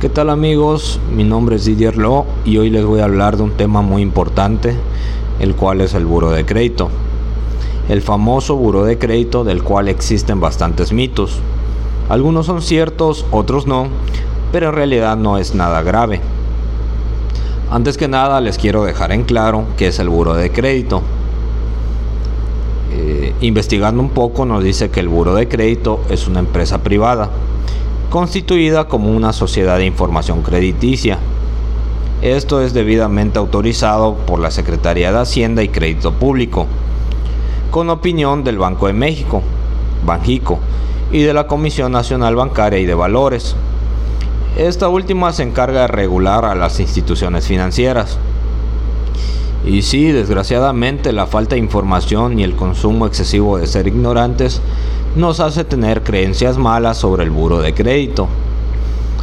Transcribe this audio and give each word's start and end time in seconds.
¿Qué 0.00 0.08
tal 0.08 0.30
amigos? 0.30 0.98
Mi 1.14 1.24
nombre 1.24 1.56
es 1.56 1.66
Didier 1.66 1.98
Lo 1.98 2.24
y 2.46 2.56
hoy 2.56 2.70
les 2.70 2.86
voy 2.86 3.00
a 3.00 3.04
hablar 3.04 3.36
de 3.36 3.42
un 3.42 3.50
tema 3.50 3.82
muy 3.82 4.00
importante, 4.00 4.74
el 5.40 5.54
cual 5.54 5.82
es 5.82 5.92
el 5.92 6.06
buro 6.06 6.30
de 6.30 6.46
crédito. 6.46 6.88
El 7.86 8.00
famoso 8.00 8.56
buro 8.56 8.84
de 8.84 8.96
crédito 8.96 9.44
del 9.44 9.62
cual 9.62 9.88
existen 9.88 10.40
bastantes 10.40 10.94
mitos. 10.94 11.40
Algunos 12.08 12.46
son 12.46 12.62
ciertos, 12.62 13.26
otros 13.30 13.66
no, 13.66 13.88
pero 14.52 14.70
en 14.70 14.74
realidad 14.76 15.18
no 15.18 15.36
es 15.36 15.54
nada 15.54 15.82
grave. 15.82 16.22
Antes 17.70 17.98
que 17.98 18.08
nada 18.08 18.40
les 18.40 18.56
quiero 18.56 18.84
dejar 18.84 19.12
en 19.12 19.24
claro 19.24 19.64
qué 19.76 19.88
es 19.88 19.98
el 19.98 20.08
buro 20.08 20.32
de 20.32 20.50
crédito. 20.50 21.02
Eh, 22.90 23.34
investigando 23.42 24.00
un 24.02 24.08
poco 24.08 24.46
nos 24.46 24.64
dice 24.64 24.88
que 24.88 25.00
el 25.00 25.08
buro 25.08 25.34
de 25.34 25.46
crédito 25.46 26.00
es 26.08 26.26
una 26.26 26.38
empresa 26.38 26.78
privada 26.78 27.28
constituida 28.10 28.88
como 28.88 29.10
una 29.10 29.32
sociedad 29.32 29.78
de 29.78 29.86
información 29.86 30.42
crediticia. 30.42 31.18
Esto 32.22 32.60
es 32.60 32.74
debidamente 32.74 33.38
autorizado 33.38 34.16
por 34.26 34.40
la 34.40 34.50
Secretaría 34.50 35.12
de 35.12 35.20
Hacienda 35.20 35.62
y 35.62 35.68
Crédito 35.68 36.12
Público, 36.12 36.66
con 37.70 37.88
opinión 37.88 38.42
del 38.42 38.58
Banco 38.58 38.88
de 38.88 38.92
México, 38.92 39.42
Banjico, 40.04 40.58
y 41.12 41.22
de 41.22 41.32
la 41.32 41.46
Comisión 41.46 41.92
Nacional 41.92 42.34
Bancaria 42.34 42.80
y 42.80 42.84
de 42.84 42.94
Valores. 42.94 43.54
Esta 44.56 44.88
última 44.88 45.32
se 45.32 45.44
encarga 45.44 45.82
de 45.82 45.86
regular 45.86 46.44
a 46.44 46.56
las 46.56 46.80
instituciones 46.80 47.46
financieras. 47.46 48.18
Y 49.64 49.82
sí, 49.82 50.10
desgraciadamente 50.10 51.12
la 51.12 51.26
falta 51.26 51.54
de 51.54 51.60
información 51.60 52.38
y 52.38 52.44
el 52.44 52.56
consumo 52.56 53.06
excesivo 53.06 53.58
de 53.58 53.66
ser 53.66 53.86
ignorantes 53.86 54.62
nos 55.16 55.40
hace 55.40 55.64
tener 55.64 56.02
creencias 56.02 56.56
malas 56.56 56.96
sobre 56.98 57.24
el 57.24 57.30
buro 57.30 57.60
de 57.60 57.74
crédito, 57.74 58.28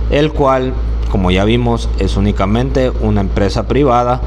el 0.10 0.32
cual, 0.32 0.74
como 1.10 1.32
ya 1.32 1.44
vimos, 1.44 1.90
es 1.98 2.18
únicamente 2.18 2.92
una 3.02 3.22
empresa 3.22 3.68
privada 3.68 4.22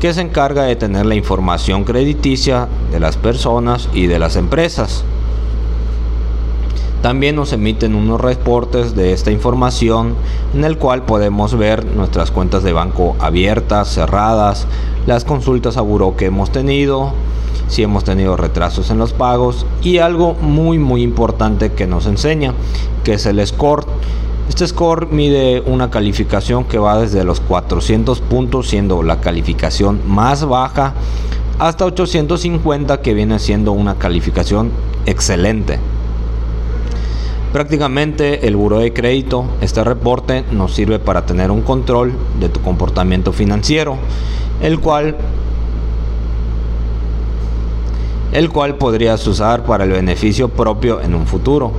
que 0.00 0.14
se 0.14 0.22
encarga 0.22 0.62
de 0.62 0.76
tener 0.76 1.04
la 1.04 1.14
información 1.14 1.84
crediticia 1.84 2.68
de 2.90 3.00
las 3.00 3.18
personas 3.18 3.88
y 3.92 4.06
de 4.06 4.18
las 4.18 4.36
empresas. 4.36 5.04
También 7.02 7.36
nos 7.36 7.54
emiten 7.54 7.94
unos 7.94 8.20
reportes 8.20 8.94
de 8.94 9.14
esta 9.14 9.30
información 9.30 10.14
en 10.54 10.64
el 10.64 10.76
cual 10.76 11.02
podemos 11.04 11.56
ver 11.56 11.86
nuestras 11.86 12.30
cuentas 12.30 12.62
de 12.62 12.74
banco 12.74 13.16
abiertas, 13.18 13.88
cerradas, 13.94 14.66
las 15.06 15.24
consultas 15.24 15.78
a 15.78 15.80
buró 15.80 16.16
que 16.16 16.26
hemos 16.26 16.50
tenido, 16.50 17.12
si 17.68 17.82
hemos 17.82 18.04
tenido 18.04 18.36
retrasos 18.36 18.90
en 18.90 18.98
los 18.98 19.14
pagos 19.14 19.64
y 19.82 19.98
algo 19.98 20.34
muy 20.34 20.78
muy 20.78 21.02
importante 21.02 21.72
que 21.72 21.86
nos 21.86 22.04
enseña 22.04 22.52
que 23.02 23.14
es 23.14 23.24
el 23.24 23.44
score. 23.46 23.86
Este 24.50 24.66
score 24.66 25.08
mide 25.10 25.62
una 25.64 25.90
calificación 25.90 26.64
que 26.64 26.78
va 26.78 26.98
desde 26.98 27.24
los 27.24 27.40
400 27.40 28.20
puntos 28.20 28.68
siendo 28.68 29.02
la 29.02 29.20
calificación 29.22 30.00
más 30.06 30.44
baja 30.44 30.92
hasta 31.58 31.86
850 31.86 33.00
que 33.00 33.14
viene 33.14 33.38
siendo 33.38 33.72
una 33.72 33.94
calificación 33.94 34.70
excelente. 35.06 35.78
Prácticamente 37.52 38.46
el 38.46 38.54
buro 38.54 38.78
de 38.78 38.92
crédito, 38.92 39.44
este 39.60 39.82
reporte 39.82 40.44
nos 40.52 40.72
sirve 40.72 41.00
para 41.00 41.26
tener 41.26 41.50
un 41.50 41.62
control 41.62 42.12
de 42.38 42.48
tu 42.48 42.60
comportamiento 42.60 43.32
financiero, 43.32 43.96
el 44.62 44.78
cual 44.78 45.16
el 48.32 48.50
cual 48.50 48.76
podrías 48.76 49.26
usar 49.26 49.64
para 49.64 49.82
el 49.82 49.90
beneficio 49.90 50.48
propio 50.48 51.00
en 51.00 51.16
un 51.16 51.26
futuro. 51.26 51.72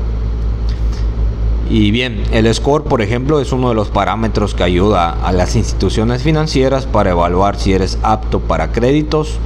Y 1.69 1.91
bien, 1.91 2.23
el 2.33 2.53
score, 2.53 2.83
por 2.83 3.01
ejemplo, 3.01 3.39
es 3.39 3.53
uno 3.53 3.69
de 3.69 3.75
los 3.75 3.87
parámetros 3.87 4.53
que 4.53 4.63
ayuda 4.63 5.11
a 5.11 5.31
las 5.31 5.55
instituciones 5.55 6.21
financieras 6.21 6.85
para 6.85 7.11
evaluar 7.11 7.57
si 7.57 7.71
eres 7.71 7.97
apto 8.03 8.41
para 8.41 8.73
créditos, 8.73 9.37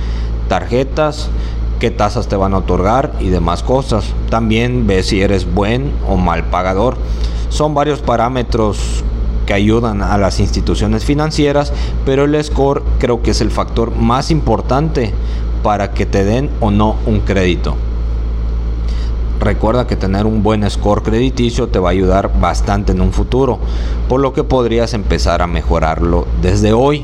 tarjetas, 0.49 1.29
qué 1.79 1.91
tasas 1.91 2.27
te 2.27 2.35
van 2.35 2.53
a 2.53 2.59
otorgar 2.59 3.13
y 3.19 3.29
demás 3.29 3.63
cosas. 3.63 4.13
También 4.29 4.87
ve 4.87 5.03
si 5.03 5.21
eres 5.21 5.51
buen 5.51 5.91
o 6.07 6.17
mal 6.17 6.45
pagador. 6.45 6.97
Son 7.49 7.73
varios 7.73 7.99
parámetros 8.01 9.03
que 9.45 9.53
ayudan 9.53 10.01
a 10.01 10.17
las 10.17 10.39
instituciones 10.39 11.05
financieras, 11.05 11.71
pero 12.05 12.25
el 12.25 12.43
score 12.43 12.83
creo 12.99 13.21
que 13.21 13.31
es 13.31 13.41
el 13.41 13.51
factor 13.51 13.95
más 13.95 14.31
importante 14.31 15.13
para 15.63 15.91
que 15.91 16.05
te 16.05 16.23
den 16.23 16.49
o 16.59 16.71
no 16.71 16.95
un 17.05 17.19
crédito. 17.19 17.75
Recuerda 19.39 19.85
que 19.85 19.95
tener 19.95 20.25
un 20.25 20.43
buen 20.43 20.67
score 20.69 21.03
crediticio 21.03 21.67
te 21.67 21.79
va 21.79 21.89
a 21.89 21.91
ayudar 21.91 22.39
bastante 22.39 22.93
en 22.93 23.01
un 23.01 23.11
futuro, 23.11 23.59
por 24.07 24.21
lo 24.21 24.33
que 24.33 24.43
podrías 24.43 24.93
empezar 24.93 25.41
a 25.41 25.47
mejorarlo 25.47 26.25
desde 26.41 26.73
hoy. 26.73 27.03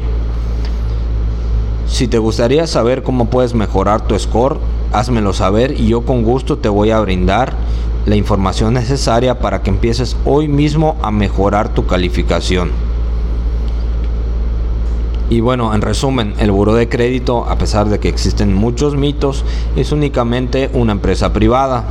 Si 1.92 2.08
te 2.08 2.18
gustaría 2.20 2.68
saber 2.68 3.04
cómo 3.04 3.26
puedes 3.26 3.54
mejorar 3.54 4.08
tu 4.08 4.18
score, 4.18 4.60
házmelo 4.94 5.34
saber 5.34 5.72
y 5.78 5.88
yo 5.88 6.06
con 6.06 6.24
gusto 6.24 6.58
te 6.58 6.70
voy 6.70 6.90
a 6.90 7.02
brindar 7.02 7.54
la 8.06 8.16
información 8.16 8.74
necesaria 8.74 9.40
para 9.40 9.62
que 9.62 9.72
empieces 9.72 10.16
hoy 10.24 10.48
mismo 10.48 10.96
a 11.02 11.12
mejorar 11.12 11.74
tu 11.74 11.86
calificación. 11.86 12.72
Y 15.30 15.42
bueno, 15.42 15.76
en 15.76 15.82
resumen, 15.82 16.34
el 16.40 16.52
buro 16.52 16.74
de 16.74 16.88
crédito, 16.88 17.46
a 17.48 17.58
pesar 17.58 17.90
de 17.90 18.00
que 18.00 18.08
existen 18.08 18.54
muchos 18.54 18.96
mitos, 18.96 19.44
es 19.76 19.92
únicamente 19.92 20.70
una 20.74 20.94
empresa 20.94 21.34
privada, 21.34 21.84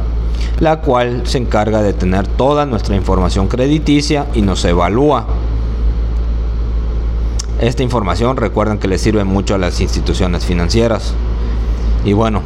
la 0.60 0.80
cual 0.80 1.26
se 1.26 1.36
encarga 1.36 1.82
de 1.82 1.92
tener 1.92 2.26
toda 2.26 2.64
nuestra 2.64 2.96
información 2.96 3.48
crediticia 3.48 4.26
y 4.34 4.40
nos 4.40 4.64
evalúa. 4.64 5.26
Esta 7.60 7.82
información 7.82 8.38
recuerden 8.38 8.78
que 8.78 8.88
le 8.88 8.96
sirve 8.96 9.24
mucho 9.24 9.54
a 9.54 9.58
las 9.58 9.82
instituciones 9.82 10.46
financieras. 10.46 11.12
Y 12.06 12.14
bueno, 12.14 12.40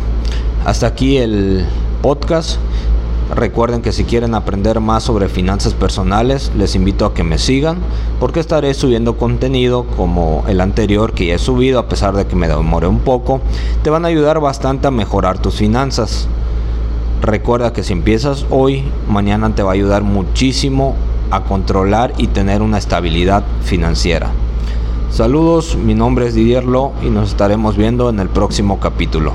hasta 0.64 0.88
aquí 0.88 1.18
el 1.18 1.64
podcast. 2.02 2.58
Recuerden 3.32 3.80
que 3.80 3.92
si 3.92 4.02
quieren 4.02 4.34
aprender 4.34 4.80
más 4.80 5.04
sobre 5.04 5.28
finanzas 5.28 5.72
personales, 5.72 6.50
les 6.56 6.74
invito 6.74 7.06
a 7.06 7.14
que 7.14 7.22
me 7.22 7.38
sigan 7.38 7.78
porque 8.18 8.40
estaré 8.40 8.74
subiendo 8.74 9.16
contenido 9.16 9.84
como 9.96 10.44
el 10.48 10.60
anterior 10.60 11.12
que 11.12 11.26
ya 11.26 11.36
he 11.36 11.38
subido 11.38 11.78
a 11.78 11.88
pesar 11.88 12.16
de 12.16 12.26
que 12.26 12.34
me 12.34 12.48
demore 12.48 12.88
un 12.88 12.98
poco. 12.98 13.40
Te 13.84 13.90
van 13.90 14.04
a 14.04 14.08
ayudar 14.08 14.40
bastante 14.40 14.88
a 14.88 14.90
mejorar 14.90 15.38
tus 15.38 15.54
finanzas. 15.54 16.26
Recuerda 17.22 17.72
que 17.72 17.84
si 17.84 17.92
empiezas 17.92 18.46
hoy, 18.50 18.82
mañana 19.08 19.54
te 19.54 19.62
va 19.62 19.70
a 19.70 19.74
ayudar 19.74 20.02
muchísimo 20.02 20.96
a 21.30 21.44
controlar 21.44 22.12
y 22.18 22.26
tener 22.26 22.62
una 22.62 22.78
estabilidad 22.78 23.44
financiera. 23.62 24.32
Saludos, 25.14 25.76
mi 25.76 25.94
nombre 25.94 26.26
es 26.26 26.34
Didier 26.34 26.64
Lo 26.64 26.90
y 27.00 27.08
nos 27.08 27.30
estaremos 27.30 27.76
viendo 27.76 28.10
en 28.10 28.18
el 28.18 28.28
próximo 28.28 28.80
capítulo. 28.80 29.32